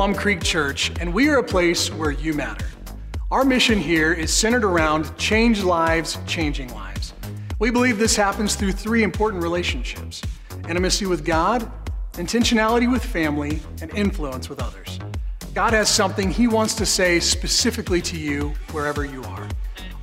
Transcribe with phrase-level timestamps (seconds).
[0.00, 2.64] Plum Creek Church, and we are a place where you matter.
[3.30, 7.12] Our mission here is centered around change lives, changing lives.
[7.58, 10.22] We believe this happens through three important relationships
[10.66, 11.70] intimacy with God,
[12.14, 14.98] intentionality with family, and influence with others.
[15.52, 19.46] God has something He wants to say specifically to you wherever you are.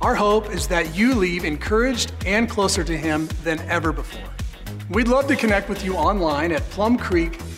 [0.00, 4.30] Our hope is that you leave encouraged and closer to Him than ever before.
[4.90, 6.62] We'd love to connect with you online at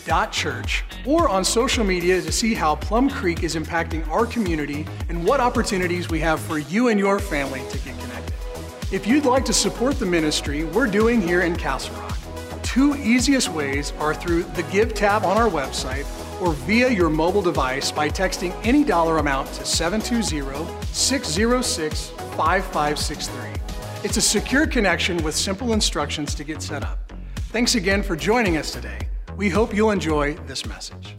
[0.01, 5.23] plumcreek.church or on social media to see how Plum Creek is impacting our community and
[5.25, 8.33] what opportunities we have for you and your family to get connected.
[8.91, 12.17] If you'd like to support the ministry we're doing here in Castle Rock,
[12.61, 16.05] two easiest ways are through the Give tab on our website
[16.41, 23.61] or via your mobile device by texting any dollar amount to 720 606 5563.
[24.03, 27.13] It's a secure connection with simple instructions to get set up.
[27.51, 29.10] Thanks again for joining us today.
[29.41, 31.15] We hope you'll enjoy this message.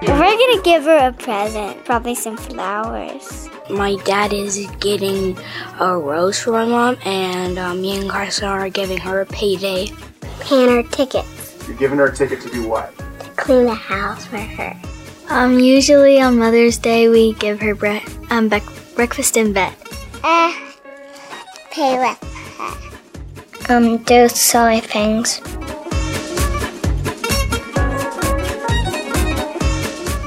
[0.00, 3.50] We're gonna give her a present, probably some flowers.
[3.68, 5.36] My dad is getting
[5.80, 9.88] a rose for my mom, and uh, me and Carson are giving her a payday.
[10.38, 12.96] Paying her tickets You're giving her a ticket to do what?
[12.96, 14.80] to clean the house for her.
[15.30, 17.98] Um, usually on Mother's Day, we give her bre-
[18.30, 18.62] um, bec-
[18.94, 19.74] breakfast in bed.
[20.22, 20.52] Uh,
[21.70, 22.18] pay with
[22.58, 23.74] her.
[23.74, 25.40] Um, do silly things.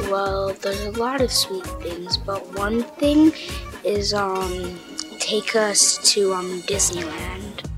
[0.09, 3.33] Well, there's a lot of sweet things, but one thing
[3.83, 4.79] is um
[5.19, 7.72] take us to um Disneyland.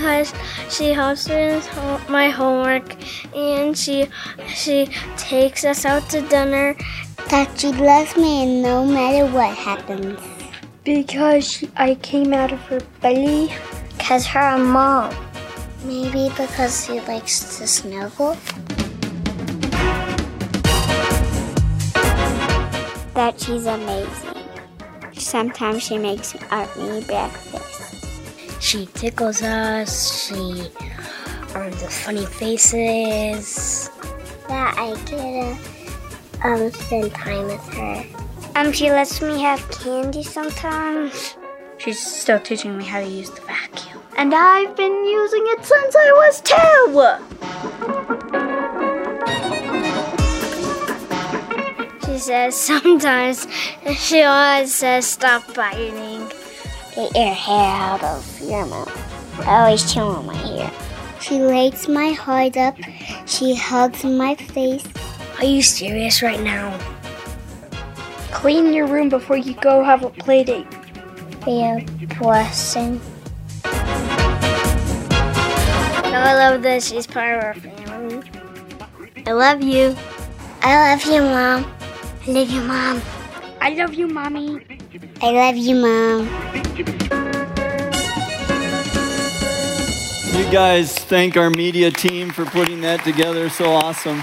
[0.00, 0.32] Because
[0.70, 2.96] she helps me with my homework,
[3.36, 4.08] and she
[4.48, 6.74] she takes us out to dinner.
[7.28, 10.18] That she loves me no matter what happens.
[10.84, 13.52] Because she, I came out of her belly.
[13.98, 15.14] Cause her mom.
[15.84, 18.38] Maybe because she likes to snuggle.
[23.12, 24.48] That she's amazing.
[25.12, 27.89] Sometimes she makes our- uh, me breakfast.
[28.60, 30.28] She tickles us.
[30.28, 30.70] She
[31.54, 33.90] um the funny faces.
[34.48, 35.56] That I get to
[36.44, 38.04] um, spend time with her.
[38.56, 41.36] Um, she lets me have candy sometimes.
[41.78, 44.02] She's still teaching me how to use the vacuum.
[44.18, 47.16] And I've been using it since I was two.
[52.12, 53.46] She says sometimes,
[53.96, 56.29] she always says, stop biting.
[57.00, 59.46] Get your hair out of your mouth.
[59.48, 60.70] I always chew on my hair.
[61.18, 62.76] She lays my heart up.
[63.24, 64.84] She hugs my face.
[65.38, 66.78] Are you serious right now?
[68.32, 70.66] Clean your room before you go have a play date.
[71.46, 71.86] Be a
[72.18, 73.00] blessing.
[76.04, 78.30] I love that she's part of our family.
[79.26, 79.96] I love you.
[80.60, 81.64] I love you, Mom.
[82.26, 83.00] I love you, Mom.
[83.62, 84.64] I love you, Mommy.
[85.20, 86.26] I love you, Mom.
[90.34, 93.50] You guys thank our media team for putting that together.
[93.50, 94.22] So awesome.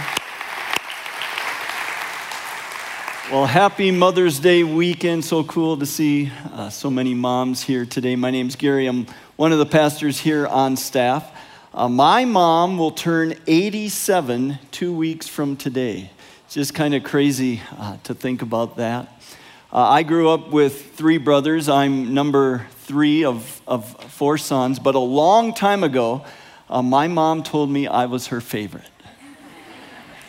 [3.32, 5.24] Well, happy Mother's Day weekend.
[5.24, 8.16] So cool to see uh, so many moms here today.
[8.16, 8.88] My name's Gary.
[8.88, 9.06] I'm
[9.36, 11.32] one of the pastors here on staff.
[11.76, 16.10] Uh, my mom will turn 87 two weeks from today.
[16.48, 19.22] It's just kind of crazy uh, to think about that.
[19.70, 21.68] Uh, I grew up with three brothers.
[21.68, 26.24] I'm number three of, of four sons, but a long time ago,
[26.70, 28.90] uh, my mom told me I was her favorite.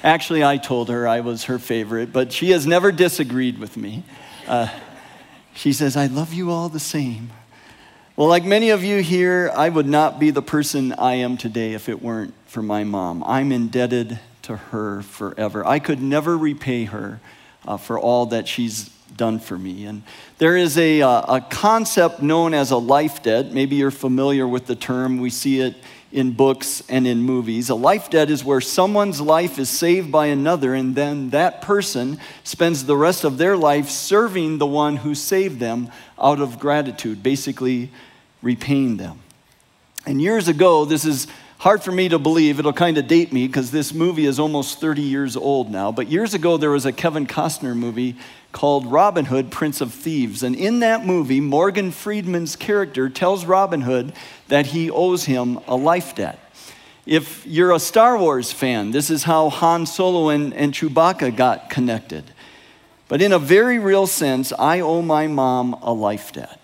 [0.02, 4.02] Actually, I told her I was her favorite, but she has never disagreed with me.
[4.48, 4.68] Uh,
[5.54, 7.30] she says, I love you all the same.
[8.16, 11.74] Well, like many of you here, I would not be the person I am today
[11.74, 13.22] if it weren't for my mom.
[13.22, 14.18] I'm indebted
[14.48, 15.64] to her forever.
[15.66, 17.21] I could never repay her
[17.66, 19.84] uh, for all that she's done for me.
[19.84, 20.03] And
[20.39, 23.53] there is a, uh, a concept known as a life debt.
[23.53, 25.18] Maybe you're familiar with the term.
[25.18, 25.77] We see it
[26.12, 27.68] in books and in movies.
[27.68, 32.18] A life debt is where someone's life is saved by another, and then that person
[32.42, 37.22] spends the rest of their life serving the one who saved them out of gratitude,
[37.22, 37.91] basically
[38.41, 39.18] repaying them.
[40.06, 41.27] And years ago, this is
[41.59, 44.81] hard for me to believe, it'll kind of date me because this movie is almost
[44.81, 45.93] 30 years old now.
[45.93, 48.16] But years ago, there was a Kevin Costner movie
[48.53, 50.43] called Robin Hood, Prince of Thieves.
[50.43, 54.13] And in that movie, Morgan Freeman's character tells Robin Hood
[54.49, 56.39] that he owes him a life debt.
[57.05, 61.71] If you're a Star Wars fan, this is how Han Solo and, and Chewbacca got
[61.71, 62.25] connected.
[63.09, 66.58] But in a very real sense, I owe my mom a life debt.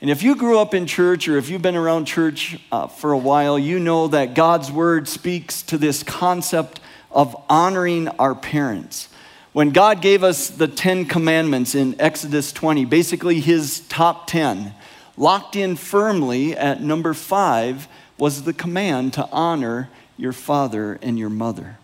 [0.00, 3.12] And if you grew up in church or if you've been around church uh, for
[3.12, 9.08] a while, you know that God's word speaks to this concept of honoring our parents.
[9.54, 14.74] When God gave us the Ten Commandments in Exodus 20, basically his top 10,
[15.16, 17.88] locked in firmly at number five
[18.18, 19.88] was the command to honor
[20.18, 21.78] your father and your mother.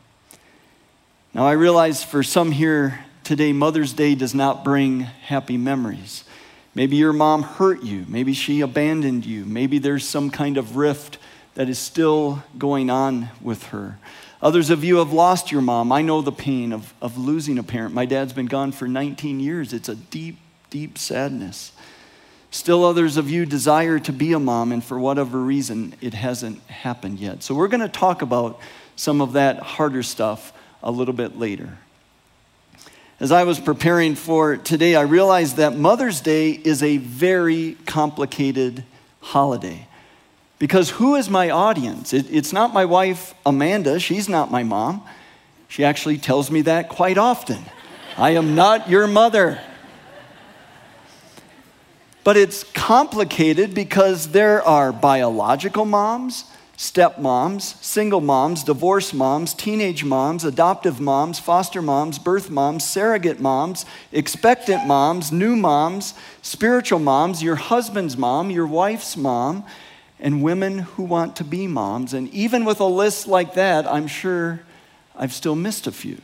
[1.33, 6.25] Now, I realize for some here today, Mother's Day does not bring happy memories.
[6.75, 8.07] Maybe your mom hurt you.
[8.09, 9.45] Maybe she abandoned you.
[9.45, 11.19] Maybe there's some kind of rift
[11.55, 13.99] that is still going on with her.
[14.41, 15.93] Others of you have lost your mom.
[15.93, 17.95] I know the pain of, of losing a parent.
[17.95, 19.73] My dad's been gone for 19 years.
[19.73, 20.39] It's a deep,
[20.71, 21.73] deep sadness.
[22.51, 26.63] Still, others of you desire to be a mom, and for whatever reason, it hasn't
[26.69, 27.43] happened yet.
[27.43, 28.61] So, we're going to talk about
[28.95, 30.53] some of that harder stuff
[30.83, 31.79] a little bit later.
[33.23, 38.83] As I was preparing for today, I realized that Mother's Day is a very complicated
[39.21, 39.87] holiday.
[40.59, 42.13] Because who is my audience?
[42.13, 44.01] It, it's not my wife, Amanda.
[44.01, 45.05] She's not my mom.
[45.69, 47.63] She actually tells me that quite often.
[48.19, 49.61] I am not your mother.
[52.25, 56.43] But it's complicated because there are biological moms,
[56.83, 63.87] stepmoms, single moms, divorce moms, teenage moms, adoptive moms, foster moms, birth moms, surrogate moms,
[64.11, 66.13] expectant moms, new moms,
[66.43, 69.65] spiritual moms, your husband's mom, your wife's mom,
[70.19, 72.13] and women who want to be moms.
[72.15, 74.63] And even with a list like that, I'm sure
[75.15, 76.21] I've still missed a few.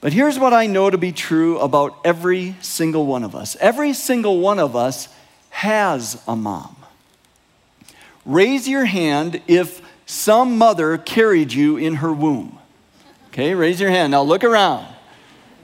[0.00, 3.92] But here's what I know to be true about every single one of us every
[3.92, 5.10] single one of us
[5.50, 6.81] has a mom.
[8.24, 12.58] Raise your hand if some mother carried you in her womb.
[13.28, 14.10] Okay, raise your hand.
[14.10, 14.86] Now look around.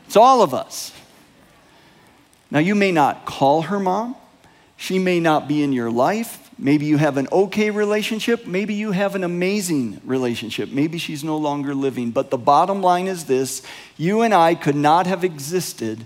[0.06, 0.92] It's all of us.
[2.50, 4.16] Now, you may not call her mom,
[4.76, 6.50] she may not be in your life.
[6.58, 8.46] Maybe you have an okay relationship.
[8.46, 10.70] Maybe you have an amazing relationship.
[10.70, 12.10] Maybe she's no longer living.
[12.10, 13.62] But the bottom line is this
[13.96, 16.04] you and I could not have existed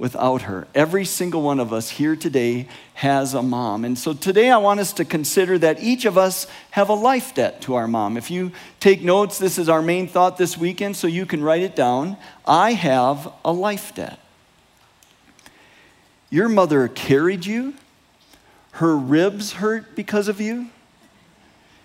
[0.00, 0.66] without her.
[0.74, 3.84] Every single one of us here today has a mom.
[3.84, 7.34] And so today I want us to consider that each of us have a life
[7.34, 8.16] debt to our mom.
[8.16, 8.50] If you
[8.80, 12.16] take notes, this is our main thought this weekend, so you can write it down.
[12.46, 14.18] I have a life debt.
[16.30, 17.74] Your mother carried you,
[18.72, 20.70] her ribs hurt because of you.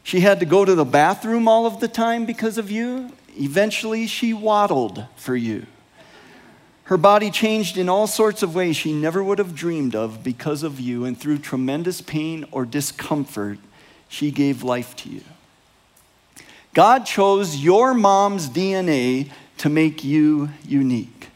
[0.04, 3.12] She had to go to the bathroom all of the time because of you.
[3.36, 5.66] Eventually, she waddled for you.
[6.86, 10.62] Her body changed in all sorts of ways she never would have dreamed of because
[10.62, 13.58] of you, and through tremendous pain or discomfort,
[14.08, 15.22] she gave life to you.
[16.76, 21.30] God chose your mom's DNA to make you unique.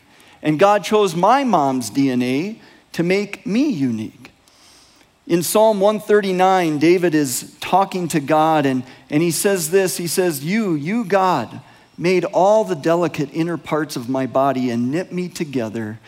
[0.43, 2.59] And God chose my mom's DNA
[2.91, 4.31] to make me unique.
[5.25, 10.43] In Psalm 139, David is talking to God, and, and he says this He says,
[10.43, 11.61] You, you, God,
[11.99, 15.99] made all the delicate inner parts of my body and knit me together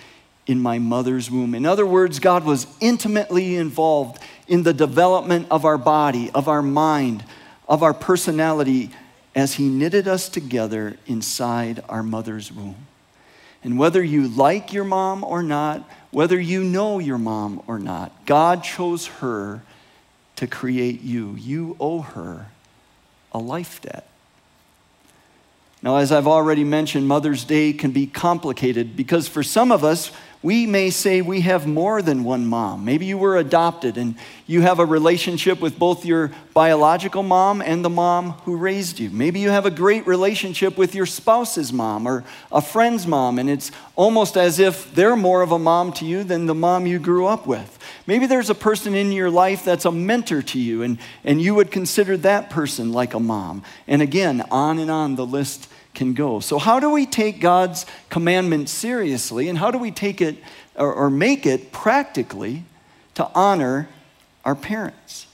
[0.47, 1.53] in my mother's womb.
[1.53, 4.17] In other words, God was intimately involved
[4.47, 7.25] in the development of our body, of our mind,
[7.67, 8.89] of our personality
[9.35, 12.87] as He knitted us together inside our mother's womb.
[13.63, 18.25] And whether you like your mom or not, whether you know your mom or not,
[18.25, 19.61] God chose her
[20.37, 21.35] to create you.
[21.35, 22.47] You owe her
[23.31, 24.07] a life debt.
[25.83, 30.11] Now, as I've already mentioned, Mother's Day can be complicated because for some of us,
[30.43, 32.83] we may say we have more than one mom.
[32.83, 34.15] Maybe you were adopted and
[34.47, 39.11] you have a relationship with both your biological mom and the mom who raised you.
[39.11, 43.49] Maybe you have a great relationship with your spouse's mom or a friend's mom, and
[43.49, 46.97] it's almost as if they're more of a mom to you than the mom you
[46.97, 47.77] grew up with.
[48.07, 51.53] Maybe there's a person in your life that's a mentor to you, and, and you
[51.53, 53.63] would consider that person like a mom.
[53.87, 56.39] And again, on and on the list can go.
[56.39, 60.37] So, how do we take God's commandment seriously and how do we take it
[60.75, 62.63] or, or make it practically
[63.15, 63.89] to honor
[64.45, 65.27] our parents?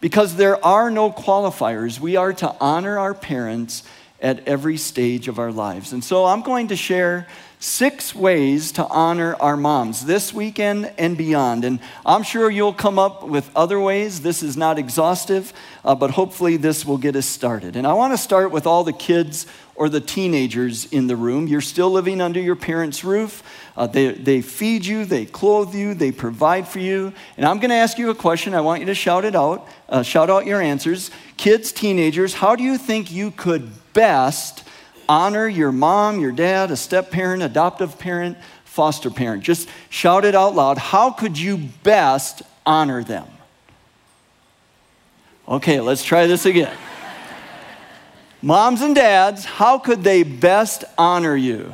[0.00, 2.00] Because there are no qualifiers.
[2.00, 3.84] We are to honor our parents
[4.20, 5.92] at every stage of our lives.
[5.92, 7.26] And so, I'm going to share
[7.62, 11.64] six ways to honor our moms this weekend and beyond.
[11.64, 14.22] And I'm sure you'll come up with other ways.
[14.22, 15.52] This is not exhaustive,
[15.84, 17.76] uh, but hopefully this will get us started.
[17.76, 21.46] And I want to start with all the kids or the teenagers in the room.
[21.46, 23.42] You're still living under your parents' roof.
[23.76, 27.12] Uh, they, they feed you, they clothe you, they provide for you.
[27.36, 28.54] And I'm going to ask you a question.
[28.54, 31.10] I want you to shout it out, uh, shout out your answers.
[31.36, 34.64] Kids, teenagers, how do you think you could best
[35.08, 39.42] honor your mom, your dad, a step parent, adoptive parent, foster parent.
[39.42, 40.78] Just shout it out loud.
[40.78, 43.26] How could you best honor them?
[45.46, 46.74] Okay, let's try this again.
[48.42, 51.72] Moms and dads, how could they best honor you?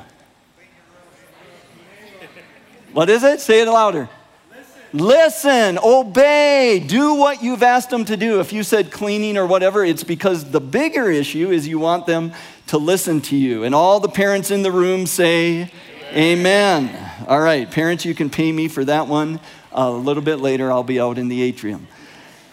[2.93, 3.41] What is it?
[3.41, 4.09] Say it louder.
[4.93, 8.41] Listen, obey, do what you've asked them to do.
[8.41, 12.33] If you said cleaning or whatever, it's because the bigger issue is you want them
[12.69, 13.65] to listen to you.
[13.65, 15.71] And all the parents in the room say,
[16.13, 16.89] Amen.
[16.89, 17.27] Amen.
[17.29, 19.41] All right, parents, you can pay me for that one.
[19.73, 21.87] a little bit later, I'll be out in the atrium.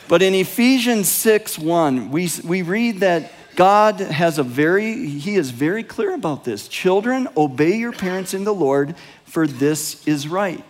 [0.10, 5.52] But in Ephesians 6 1, we, we read that God has a very, He is
[5.52, 6.68] very clear about this.
[6.68, 8.96] Children, obey your parents in the Lord,
[9.26, 10.64] for this is right.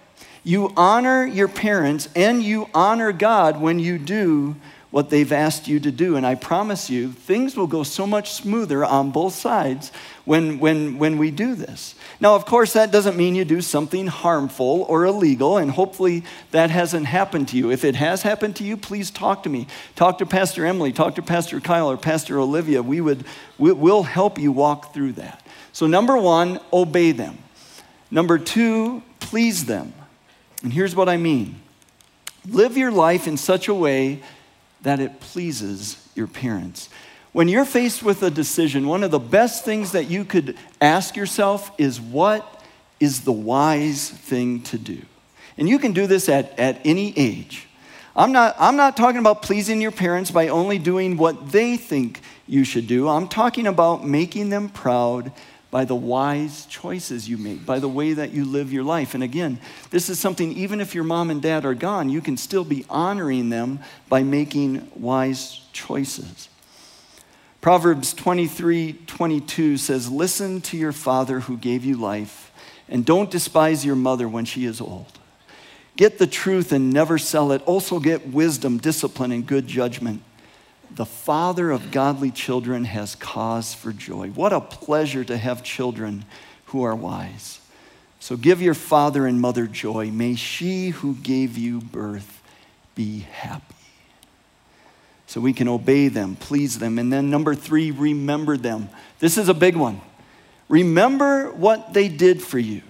[0.44, 4.56] You honor your parents and you honor God when you do
[4.96, 6.16] what they've asked you to do.
[6.16, 9.92] And I promise you, things will go so much smoother on both sides
[10.24, 11.96] when, when, when we do this.
[12.22, 16.70] Now, of course, that doesn't mean you do something harmful or illegal, and hopefully that
[16.70, 17.72] hasn't happened to you.
[17.72, 19.68] If it has happened to you, please talk to me.
[19.98, 22.82] Talk to Pastor Emily, talk to Pastor Kyle or Pastor Olivia.
[22.82, 23.26] We would,
[23.58, 25.46] we'll help you walk through that.
[25.74, 27.40] So, number one, obey them.
[28.12, 29.92] Number two, please them.
[30.64, 31.60] And here's what I mean
[32.48, 34.22] live your life in such a way
[34.86, 36.90] that it pleases your parents.
[37.34, 41.18] When you're faced with a decision, one of the best things that you could ask
[41.18, 42.64] yourself is what
[43.00, 45.02] is the wise thing to do?
[45.58, 47.68] And you can do this at, at any age.
[48.16, 52.22] I'm not, I'm not talking about pleasing your parents by only doing what they think
[52.48, 53.10] you should do.
[53.10, 55.32] I'm talking about making them proud
[55.76, 59.14] by the wise choices you make, by the way that you live your life.
[59.14, 62.38] And again, this is something, even if your mom and dad are gone, you can
[62.38, 66.48] still be honoring them by making wise choices.
[67.60, 72.54] Proverbs 23 22 says, Listen to your father who gave you life,
[72.88, 75.20] and don't despise your mother when she is old.
[75.98, 77.62] Get the truth and never sell it.
[77.64, 80.22] Also, get wisdom, discipline, and good judgment
[80.96, 84.30] the father of godly children has cause for joy.
[84.30, 86.26] What a pleasure to have children
[86.68, 87.60] who are wise.
[88.20, 90.10] So give your father and mother joy.
[90.10, 92.42] May she who gave you birth
[92.96, 93.76] be happy.
[95.28, 96.98] So we can obey them, please them.
[96.98, 98.90] And then number three, remember them.
[99.20, 100.00] This is a big one.
[100.70, 102.82] Remember what they did for you.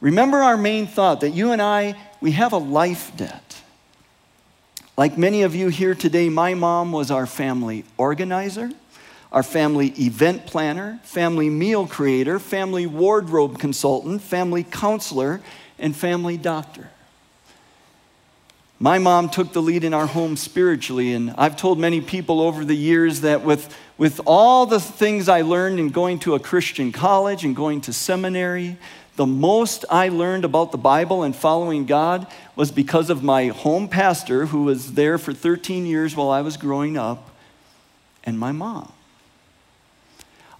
[0.00, 3.45] Remember our main thought that you and I, we have a life debt.
[4.96, 8.70] Like many of you here today, my mom was our family organizer,
[9.30, 15.42] our family event planner, family meal creator, family wardrobe consultant, family counselor,
[15.78, 16.88] and family doctor.
[18.78, 22.64] My mom took the lead in our home spiritually, and I've told many people over
[22.64, 26.90] the years that with, with all the things I learned in going to a Christian
[26.90, 28.78] college and going to seminary,
[29.16, 33.88] the most I learned about the Bible and following God was because of my home
[33.88, 37.30] pastor, who was there for 13 years while I was growing up,
[38.24, 38.92] and my mom.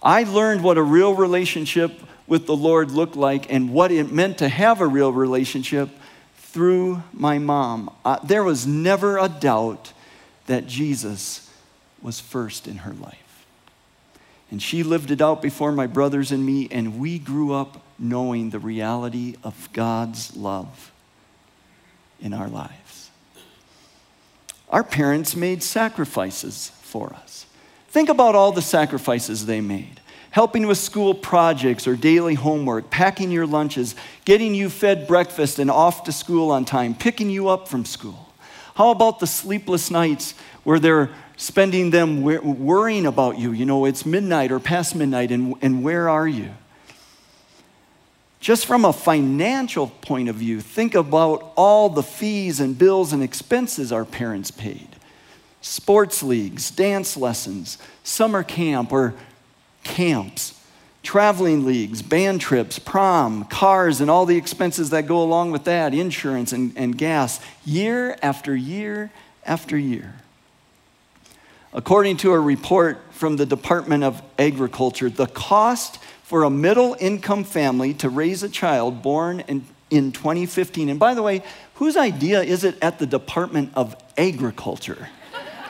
[0.01, 4.39] I learned what a real relationship with the Lord looked like and what it meant
[4.39, 5.89] to have a real relationship
[6.37, 7.93] through my mom.
[8.03, 9.93] Uh, there was never a doubt
[10.47, 11.51] that Jesus
[12.01, 13.26] was first in her life.
[14.49, 18.49] And she lived it out before my brothers and me, and we grew up knowing
[18.49, 20.91] the reality of God's love
[22.21, 23.09] in our lives.
[24.69, 27.45] Our parents made sacrifices for us.
[27.89, 30.01] Think about all the sacrifices they made
[30.37, 35.71] helping with school projects or daily homework, packing your lunches, getting you fed breakfast and
[35.71, 38.31] off to school on time, picking you up from school.
[38.75, 43.53] How about the sleepless nights where they're spending them worrying about you?
[43.53, 46.49] You know, it's midnight or past midnight, and, and where are you?
[48.39, 53.23] Just from a financial point of view, think about all the fees and bills and
[53.23, 54.89] expenses our parents paid
[55.59, 59.13] sports leagues, dance lessons, summer camp or
[59.83, 60.57] camps,
[61.03, 65.93] traveling leagues, band trips, prom, cars, and all the expenses that go along with that,
[65.93, 69.11] insurance and, and gas, year after year
[69.45, 70.13] after year.
[71.77, 77.43] According to a report from the Department of Agriculture, the cost for a middle income
[77.43, 80.89] family to raise a child born in, in 2015.
[80.89, 81.43] And by the way,
[81.75, 85.09] whose idea is it at the Department of Agriculture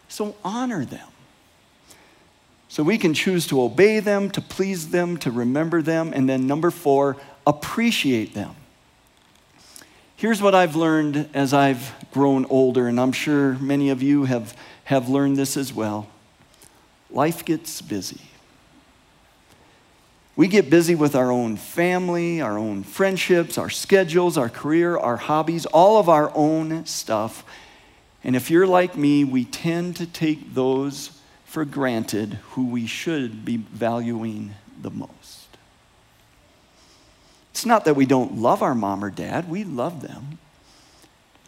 [0.09, 1.09] So honor them.
[2.69, 6.47] So we can choose to obey them, to please them, to remember them, and then
[6.47, 8.55] number four, appreciate them.
[10.17, 14.55] Here's what I've learned as I've grown older, and I'm sure many of you have,
[14.85, 16.09] have learned this as well.
[17.11, 18.21] Life gets busy.
[20.37, 25.17] We get busy with our own family, our own friendships, our schedules, our career, our
[25.17, 27.45] hobbies, all of our own stuff.
[28.23, 31.18] And if you're like me, we tend to take those
[31.49, 35.49] for granted who we should be valuing the most.
[37.53, 40.39] It's not that we don't love our mom or dad, we love them.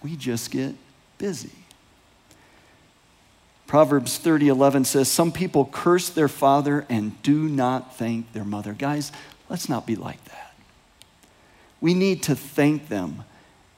[0.02, 0.75] We just get
[1.19, 1.52] busy.
[3.66, 8.73] Proverbs 30:11 says some people curse their father and do not thank their mother.
[8.73, 9.12] Guys,
[9.50, 10.54] let's not be like that.
[11.80, 13.25] We need to thank them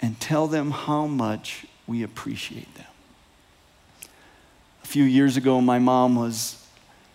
[0.01, 2.87] and tell them how much we appreciate them.
[4.93, 6.63] Few years ago my mom was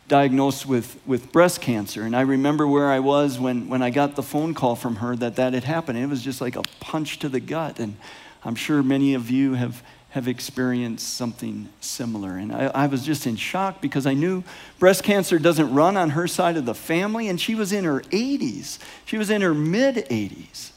[0.07, 2.01] diagnosed with, with breast cancer.
[2.01, 5.15] And I remember where I was when, when I got the phone call from her
[5.17, 5.99] that that had happened.
[5.99, 7.79] It was just like a punch to the gut.
[7.79, 7.95] And
[8.43, 12.37] I'm sure many of you have, have experienced something similar.
[12.37, 14.43] And I, I was just in shock because I knew
[14.79, 17.27] breast cancer doesn't run on her side of the family.
[17.27, 20.71] And she was in her 80s, she was in her mid 80s.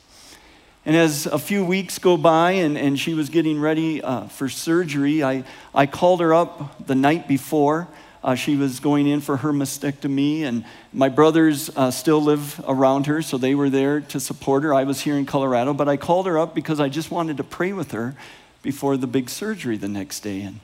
[0.87, 4.49] And as a few weeks go by and, and she was getting ready uh, for
[4.49, 7.89] surgery, I, I called her up the night before
[8.23, 13.07] uh, she was going in for her mastectomy, and my brothers uh, still live around
[13.07, 14.75] her, so they were there to support her.
[14.75, 17.45] I was here in Colorado, but I called her up because I just wanted to
[17.45, 18.15] pray with her
[18.63, 20.61] before the big surgery the next day, and,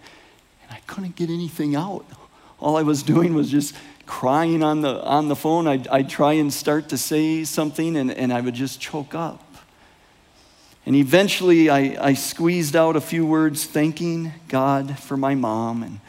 [0.62, 2.04] and I couldn't get anything out.
[2.60, 3.74] All I was doing was just
[4.04, 5.66] crying on the, on the phone.
[5.66, 9.42] I'd, I'd try and start to say something, and, and I would just choke up.
[10.86, 16.00] And eventually, I, I squeezed out a few words thanking God for my mom and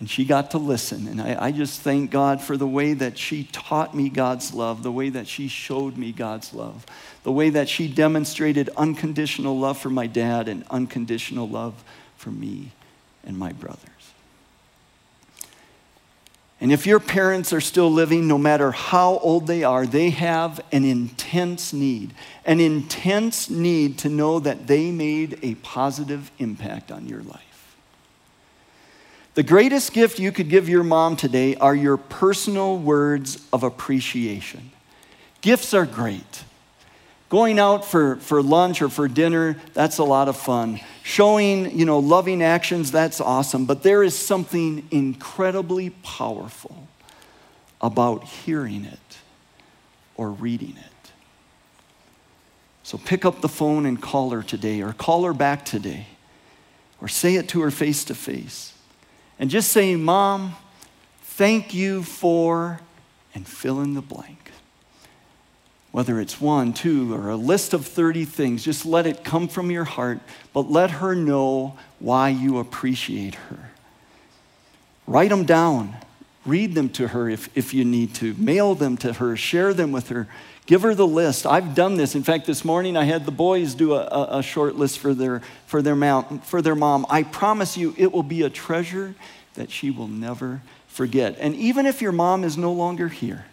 [0.00, 1.06] and she got to listen.
[1.06, 4.82] And I, I, just thank God for the way that she taught me God's love,
[4.82, 6.86] the way that she showed me God's love,
[7.22, 11.84] the way that she demonstrated unconditional love for my dad and unconditional love
[12.16, 12.72] for me
[13.24, 13.99] and my brothers.
[16.60, 20.60] And if your parents are still living, no matter how old they are, they have
[20.72, 22.12] an intense need,
[22.44, 27.76] an intense need to know that they made a positive impact on your life.
[29.34, 34.70] The greatest gift you could give your mom today are your personal words of appreciation.
[35.40, 36.44] Gifts are great.
[37.30, 40.80] Going out for, for lunch or for dinner, that's a lot of fun.
[41.02, 43.64] Showing, you know, loving actions, that's awesome.
[43.64, 46.88] But there is something incredibly powerful
[47.80, 49.18] about hearing it
[50.16, 51.10] or reading it.
[52.82, 56.08] So pick up the phone and call her today, or call her back today,
[57.00, 58.74] or say it to her face to face
[59.40, 60.54] and just saying, Mom,
[61.22, 62.80] thank you for,
[63.34, 64.39] and fill in the blank.
[65.92, 69.70] Whether it's one, two, or a list of 30 things, just let it come from
[69.70, 70.20] your heart,
[70.52, 73.70] but let her know why you appreciate her.
[75.06, 75.96] Write them down.
[76.46, 78.34] Read them to her if, if you need to.
[78.34, 79.36] Mail them to her.
[79.36, 80.28] Share them with her.
[80.66, 81.46] Give her the list.
[81.46, 82.14] I've done this.
[82.14, 85.12] In fact, this morning I had the boys do a, a, a short list for
[85.12, 87.04] their, for, their for their mom.
[87.10, 89.16] I promise you, it will be a treasure
[89.54, 91.36] that she will never forget.
[91.40, 93.46] And even if your mom is no longer here,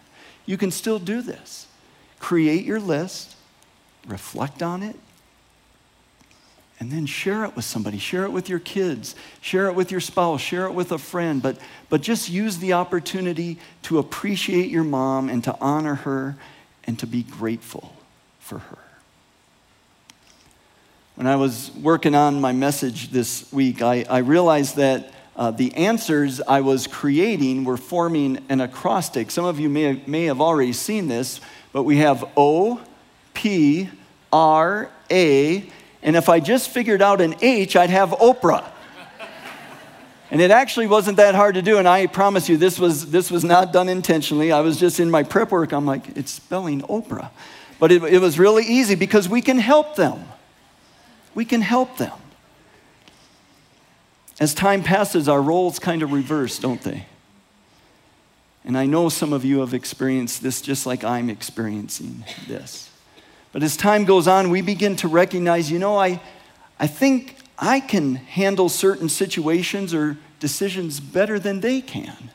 [0.46, 1.67] you can still do this.
[2.18, 3.36] Create your list,
[4.06, 4.96] reflect on it,
[6.80, 7.98] and then share it with somebody.
[7.98, 11.42] Share it with your kids, share it with your spouse, share it with a friend.
[11.42, 16.36] But, but just use the opportunity to appreciate your mom and to honor her
[16.84, 17.94] and to be grateful
[18.38, 18.78] for her.
[21.16, 25.74] When I was working on my message this week, I, I realized that uh, the
[25.74, 29.30] answers I was creating were forming an acrostic.
[29.30, 31.40] Some of you may may have already seen this,
[31.72, 32.80] but we have O,
[33.34, 33.88] P,
[34.32, 35.70] R, A,
[36.02, 38.64] and if I just figured out an H, I'd have Oprah.
[40.30, 43.30] And it actually wasn't that hard to do, and I promise you, this was, this
[43.30, 44.52] was not done intentionally.
[44.52, 47.30] I was just in my prep work, I'm like, it's spelling Oprah.
[47.78, 50.24] But it, it was really easy because we can help them.
[51.34, 52.12] We can help them.
[54.40, 57.06] As time passes, our roles kind of reverse, don't they?
[58.64, 62.90] And I know some of you have experienced this just like I'm experiencing this.
[63.52, 66.20] But as time goes on, we begin to recognize, you know, I,
[66.78, 72.30] I think I can handle certain situations or decisions better than they can.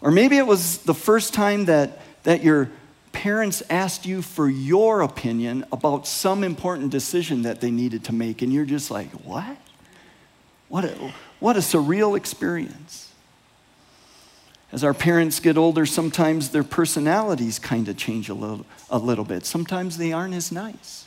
[0.00, 2.70] Or maybe it was the first time that, that your
[3.12, 8.42] parents asked you for your opinion about some important decision that they needed to make,
[8.42, 9.56] and you're just like, what?
[10.68, 13.05] What a, what a surreal experience.
[14.72, 19.24] As our parents get older, sometimes their personalities kind of change a little, a little
[19.24, 19.46] bit.
[19.46, 21.06] Sometimes they aren't as nice.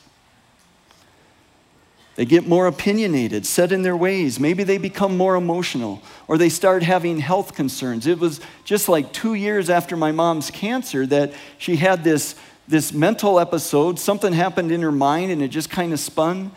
[2.16, 4.40] They get more opinionated, set in their ways.
[4.40, 8.06] Maybe they become more emotional or they start having health concerns.
[8.06, 12.34] It was just like two years after my mom's cancer that she had this,
[12.66, 13.98] this mental episode.
[13.98, 16.50] Something happened in her mind and it just kind of spun.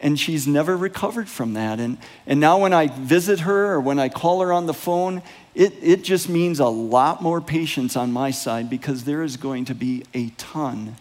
[0.00, 1.78] And she's never recovered from that.
[1.78, 5.22] And, and now, when I visit her or when I call her on the phone,
[5.54, 9.66] it, it just means a lot more patience on my side because there is going
[9.66, 10.96] to be a ton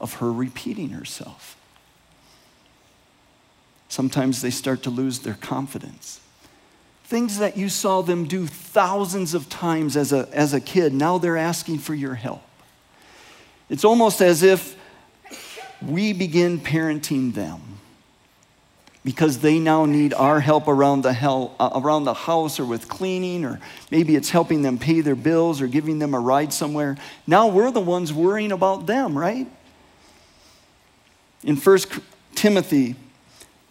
[0.00, 1.56] of her repeating herself.
[3.88, 6.20] Sometimes they start to lose their confidence.
[7.04, 11.18] Things that you saw them do thousands of times as a, as a kid, now
[11.18, 12.42] they're asking for your help.
[13.68, 14.76] It's almost as if
[15.82, 17.73] we begin parenting them
[19.04, 22.88] because they now need our help around the, hell, uh, around the house or with
[22.88, 26.96] cleaning, or maybe it's helping them pay their bills or giving them a ride somewhere.
[27.26, 29.46] Now we're the ones worrying about them, right?
[31.42, 31.78] In 1
[32.34, 32.96] Timothy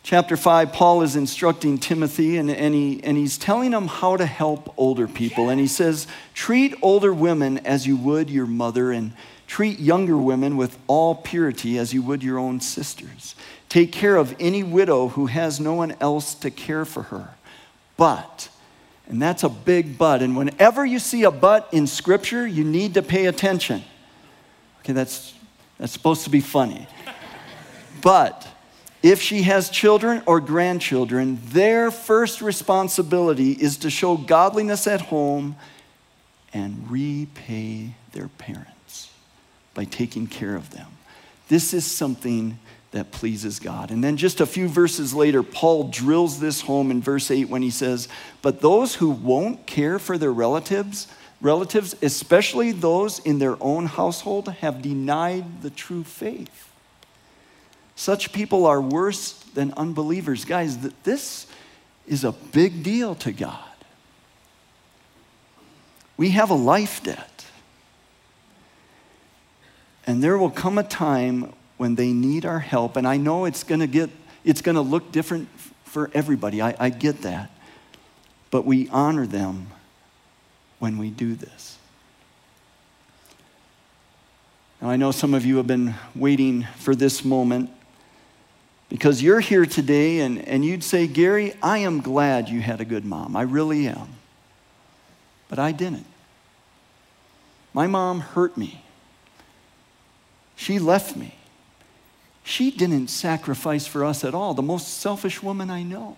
[0.04, 4.28] chapter 5, Paul is instructing Timothy and, and, he, and he's telling him how to
[4.28, 5.50] help older people.
[5.50, 9.14] And he says, Treat older women as you would your mother, and
[9.48, 13.34] treat younger women with all purity as you would your own sisters.
[13.74, 17.34] Take care of any widow who has no one else to care for her.
[17.98, 18.48] But,
[19.08, 22.94] and that's a big but, and whenever you see a but in Scripture, you need
[22.94, 23.84] to pay attention.
[24.82, 25.34] Okay, that's,
[25.80, 26.88] that's supposed to be funny.
[28.04, 28.48] But,
[29.02, 35.56] if she has children or grandchildren, their first responsibility is to show godliness at home
[36.54, 39.10] and repay their parents
[39.74, 40.92] by taking care of them.
[41.48, 42.60] This is something
[42.94, 43.92] that pleases God.
[43.92, 47.62] And then just a few verses later, Paul drills this home in verse 8 when
[47.62, 48.08] he says,
[48.42, 51.08] But those who won't care for their relatives,
[51.42, 56.72] relatives, especially those in their own household, have denied the true faith.
[57.96, 60.46] Such people are worse than unbelievers.
[60.46, 61.48] Guys, this
[62.08, 63.60] is a big deal to God.
[66.16, 67.46] We have a life debt.
[70.06, 71.54] And there will come a time
[71.84, 72.96] when they need our help.
[72.96, 74.10] And I know it's going to get,
[74.46, 75.50] it's going to look different
[75.84, 76.62] for everybody.
[76.62, 77.52] I, I get that.
[78.52, 79.68] But we honor them
[80.80, 81.78] when we do this.
[84.82, 87.70] Now, I know some of you have been waiting for this moment
[88.88, 92.86] because you're here today and, and you'd say, Gary, I am glad you had a
[92.86, 93.36] good mom.
[93.36, 94.08] I really am.
[95.50, 96.06] But I didn't.
[97.74, 98.86] My mom hurt me.
[100.56, 101.36] She left me.
[102.44, 106.18] She didn't sacrifice for us at all, the most selfish woman I know.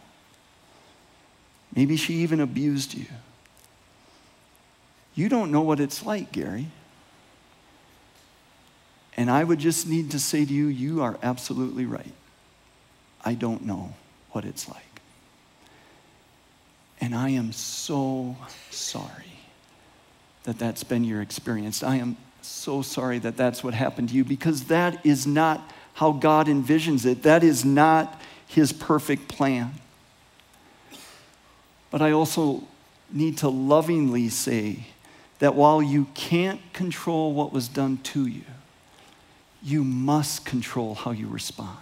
[1.76, 3.06] Maybe she even abused you.
[5.14, 6.68] You don't know what it's like, Gary.
[9.18, 12.14] And I would just need to say to you, you are absolutely right.
[13.24, 13.94] I don't know
[14.32, 14.82] what it's like.
[17.00, 18.36] And I am so
[18.72, 19.40] sorry
[20.44, 21.84] that that's been your experience.
[21.84, 26.12] I am so sorry that that's what happened to you because that is not how
[26.12, 27.24] God envisions it.
[27.24, 29.74] That is not his perfect plan.
[31.90, 32.64] But I also
[33.12, 34.88] need to lovingly say
[35.40, 38.44] that while you can't control what was done to you,
[39.64, 41.78] you must control how you respond.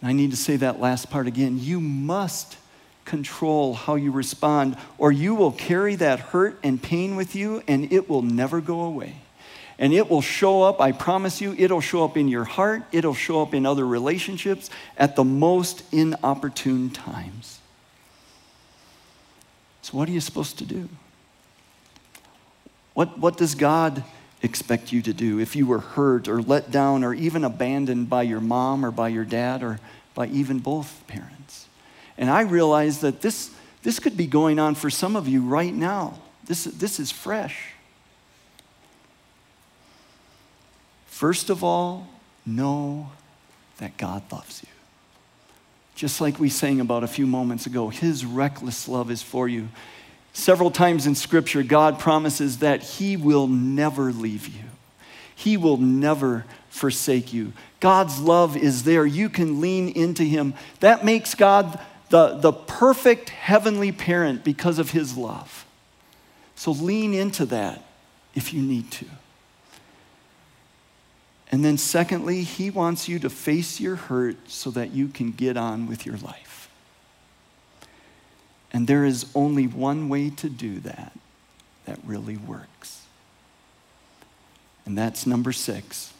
[0.00, 1.58] And I need to say that last part again.
[1.60, 2.56] You must
[3.04, 7.92] control how you respond, or you will carry that hurt and pain with you, and
[7.92, 9.16] it will never go away.
[9.78, 13.14] And it will show up, I promise you, it'll show up in your heart, it'll
[13.14, 17.60] show up in other relationships at the most inopportune times.
[19.80, 20.88] So, what are you supposed to do?
[22.94, 24.04] What, what does God
[24.42, 28.22] expect you to do if you were hurt or let down or even abandoned by
[28.22, 29.78] your mom or by your dad or
[30.14, 31.66] by even both parents.
[32.18, 33.50] And I realize that this,
[33.82, 36.18] This could be going on for some of you right now.
[36.44, 37.71] This, this is fresh.
[41.12, 42.08] First of all,
[42.46, 43.10] know
[43.76, 44.68] that God loves you.
[45.94, 49.68] Just like we sang about a few moments ago, His reckless love is for you.
[50.32, 54.64] Several times in Scripture, God promises that He will never leave you,
[55.36, 57.52] He will never forsake you.
[57.78, 59.04] God's love is there.
[59.04, 60.54] You can lean into Him.
[60.80, 65.66] That makes God the, the perfect heavenly parent because of His love.
[66.56, 67.84] So lean into that
[68.34, 69.06] if you need to.
[71.52, 75.58] And then, secondly, He wants you to face your hurt so that you can get
[75.58, 76.70] on with your life.
[78.72, 81.12] And there is only one way to do that
[81.84, 83.02] that really works.
[84.86, 86.14] And that's number six.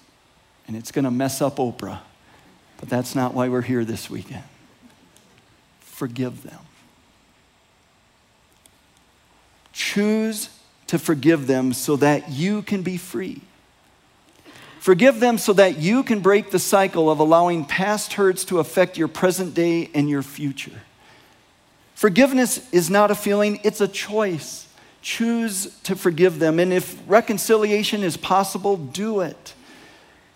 [0.68, 2.00] And it's going to mess up Oprah,
[2.78, 4.44] but that's not why we're here this weekend.
[5.80, 6.60] Forgive them.
[9.72, 10.50] Choose
[10.88, 13.40] to forgive them so that you can be free.
[14.82, 18.98] Forgive them so that you can break the cycle of allowing past hurts to affect
[18.98, 20.82] your present day and your future.
[21.94, 24.66] Forgiveness is not a feeling, it's a choice.
[25.00, 26.58] Choose to forgive them.
[26.58, 29.54] And if reconciliation is possible, do it.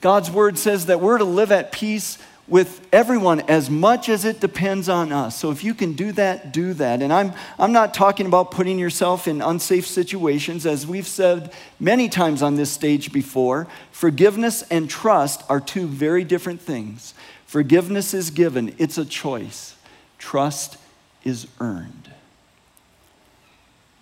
[0.01, 2.17] God's word says that we're to live at peace
[2.49, 5.37] with everyone as much as it depends on us.
[5.37, 7.03] So if you can do that, do that.
[7.03, 10.65] And I'm, I'm not talking about putting yourself in unsafe situations.
[10.65, 16.23] As we've said many times on this stage before, forgiveness and trust are two very
[16.23, 17.15] different things.
[17.47, 19.75] Forgiveness is given, it's a choice.
[20.19, 20.79] Trust
[21.25, 22.11] is earned.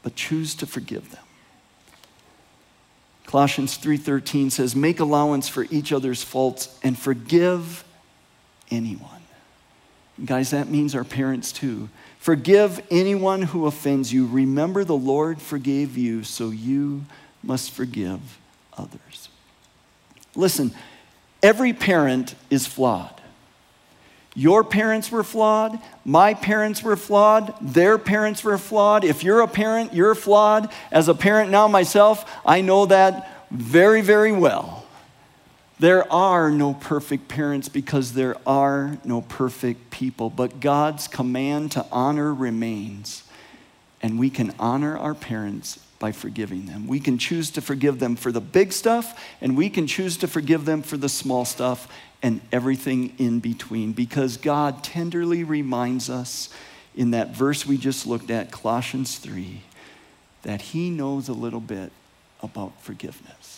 [0.02, 1.20] But choose to forgive them.
[3.26, 7.84] Colossians 3:13 says, "Make allowance for each other's faults and forgive
[8.70, 9.10] anyone.
[10.24, 11.88] guys, that means our parents too.
[12.18, 14.26] Forgive anyone who offends you.
[14.26, 17.04] Remember, the Lord forgave you, so you
[17.42, 18.38] must forgive
[18.76, 19.28] others.
[20.34, 20.72] Listen,
[21.42, 23.20] every parent is flawed.
[24.34, 25.78] Your parents were flawed.
[26.04, 27.54] My parents were flawed.
[27.60, 29.04] Their parents were flawed.
[29.04, 30.72] If you're a parent, you're flawed.
[30.90, 34.83] As a parent now myself, I know that very, very well.
[35.78, 41.84] There are no perfect parents because there are no perfect people, but God's command to
[41.90, 43.24] honor remains.
[44.00, 46.86] And we can honor our parents by forgiving them.
[46.86, 50.28] We can choose to forgive them for the big stuff, and we can choose to
[50.28, 51.88] forgive them for the small stuff
[52.22, 56.50] and everything in between because God tenderly reminds us
[56.94, 59.62] in that verse we just looked at, Colossians 3,
[60.42, 61.90] that He knows a little bit
[62.42, 63.53] about forgiveness.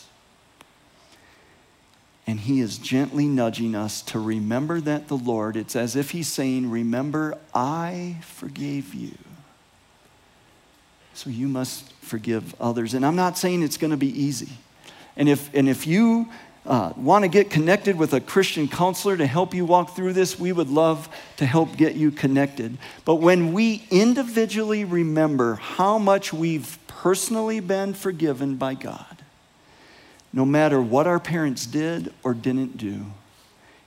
[2.26, 6.28] And he is gently nudging us to remember that the Lord, it's as if he's
[6.28, 9.12] saying, Remember, I forgave you.
[11.14, 12.94] So you must forgive others.
[12.94, 14.50] And I'm not saying it's going to be easy.
[15.16, 16.28] And if, and if you
[16.66, 20.38] uh, want to get connected with a Christian counselor to help you walk through this,
[20.38, 22.76] we would love to help get you connected.
[23.04, 29.15] But when we individually remember how much we've personally been forgiven by God,
[30.36, 33.06] no matter what our parents did or didn't do,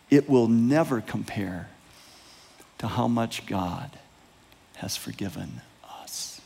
[0.09, 1.69] it will never compare
[2.79, 3.91] to how much God
[4.77, 5.61] has forgiven
[6.01, 6.41] us.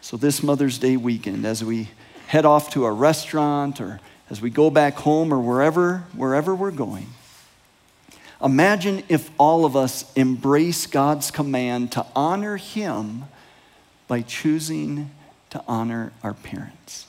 [0.00, 1.90] So, this Mother's Day weekend, as we
[2.28, 6.70] head off to a restaurant or as we go back home or wherever, wherever we're
[6.70, 7.08] going,
[8.42, 13.24] imagine if all of us embrace God's command to honor Him
[14.06, 15.10] by choosing
[15.50, 17.06] to honor our parents,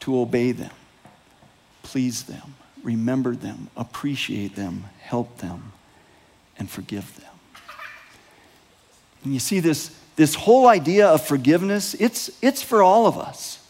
[0.00, 0.70] to obey them,
[1.82, 5.72] please them, remember them, appreciate them, help them,
[6.58, 7.32] and forgive them.
[9.24, 13.62] And you see this, this whole idea of forgiveness, it's, it's for all of us.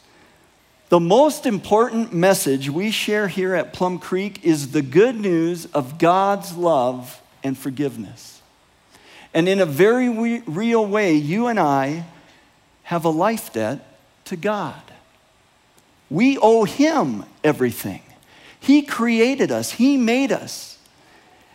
[0.88, 5.98] The most important message we share here at Plum Creek is the good news of
[5.98, 8.40] God's love and forgiveness.
[9.34, 12.04] And in a very re- real way, you and I
[12.86, 13.80] have a life debt
[14.24, 14.80] to God.
[16.08, 18.02] We owe Him everything.
[18.60, 20.78] He created us, He made us.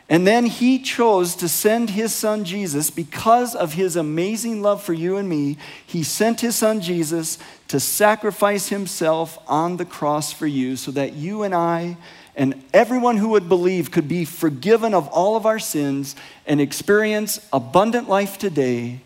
[0.09, 4.91] And then He chose to send His Son Jesus because of His amazing love for
[4.91, 5.55] you and me.
[5.85, 7.37] He sent His Son Jesus
[7.69, 11.95] to sacrifice Himself on the cross for you so that you and I
[12.35, 16.13] and everyone who would believe could be forgiven of all of our sins
[16.45, 18.99] and experience abundant life today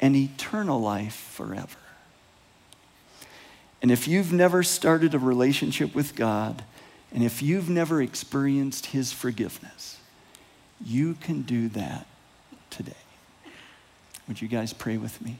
[0.00, 1.78] and eternal life forever.
[3.82, 6.62] And if you've never started a relationship with God,
[7.12, 9.98] and if you've never experienced His forgiveness,
[10.84, 12.06] you can do that
[12.70, 12.92] today.
[14.28, 15.36] Would you guys pray with me?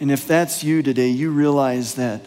[0.00, 2.22] And if that's you today, you realize that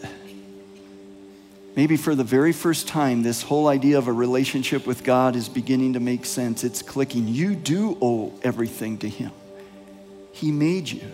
[1.76, 5.48] maybe for the very first time, this whole idea of a relationship with God is
[5.48, 6.64] beginning to make sense.
[6.64, 7.28] It's clicking.
[7.28, 9.30] You do owe everything to Him,
[10.32, 11.06] He made you.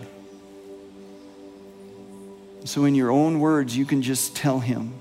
[2.65, 4.93] So, in your own words, you can just tell Him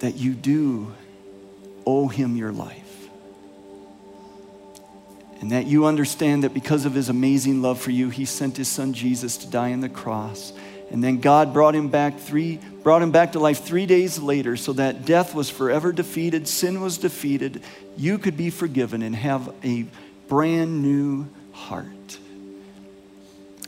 [0.00, 0.92] that you do
[1.86, 2.84] owe Him your life.
[5.40, 8.66] And that you understand that because of his amazing love for you, he sent his
[8.66, 10.52] son Jesus to die on the cross.
[10.90, 14.56] And then God brought him back three, brought him back to life three days later
[14.56, 17.62] so that death was forever defeated, sin was defeated,
[17.96, 19.84] you could be forgiven and have a
[20.28, 22.18] brand new heart.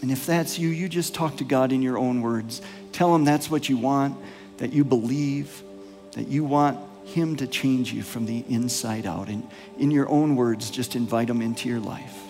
[0.02, 2.62] And if that's you, you just talk to God in your own words.
[2.92, 4.16] Tell him that's what you want,
[4.56, 5.62] that you believe,
[6.12, 6.78] that you want
[7.10, 9.28] him to change you from the inside out.
[9.28, 9.46] And
[9.78, 12.29] in your own words, just invite Him into your life.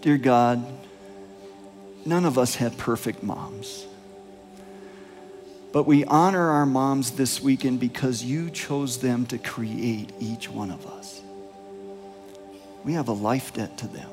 [0.00, 0.64] Dear God,
[2.06, 3.86] none of us have perfect moms.
[5.72, 10.70] But we honor our moms this weekend because you chose them to create each one
[10.70, 11.20] of us.
[12.82, 14.10] We have a life debt to them.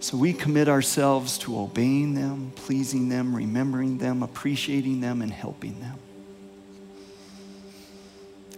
[0.00, 5.78] So we commit ourselves to obeying them, pleasing them, remembering them, appreciating them, and helping
[5.80, 5.98] them.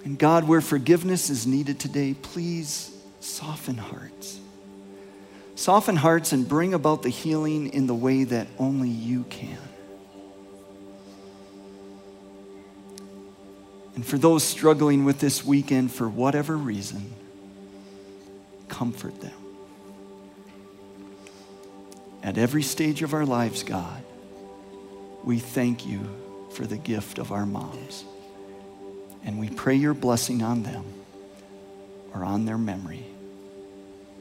[0.04, 4.40] And God, where forgiveness is needed today, please soften hearts.
[5.56, 9.58] Soften hearts and bring about the healing in the way that only you can.
[13.94, 17.12] And for those struggling with this weekend for whatever reason,
[18.68, 19.32] comfort them.
[22.22, 24.02] At every stage of our lives, God,
[25.22, 26.00] we thank you
[26.52, 28.04] for the gift of our moms.
[29.24, 30.84] And we pray your blessing on them
[32.12, 33.06] or on their memory.